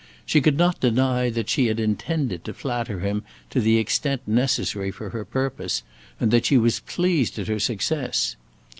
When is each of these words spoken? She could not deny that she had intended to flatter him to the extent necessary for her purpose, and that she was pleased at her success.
She 0.25 0.41
could 0.41 0.57
not 0.57 0.79
deny 0.79 1.29
that 1.29 1.47
she 1.47 1.67
had 1.67 1.79
intended 1.79 2.43
to 2.45 2.55
flatter 2.55 3.01
him 3.01 3.21
to 3.51 3.61
the 3.61 3.77
extent 3.77 4.23
necessary 4.27 4.89
for 4.89 5.11
her 5.11 5.23
purpose, 5.23 5.83
and 6.19 6.31
that 6.31 6.47
she 6.47 6.57
was 6.57 6.79
pleased 6.79 7.37
at 7.37 7.47
her 7.47 7.59
success. 7.59 8.35